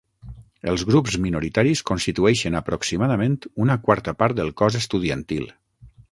[0.69, 5.45] Els grups minoritaris constitueixen aproximadament una quarta part del cos estudiantil.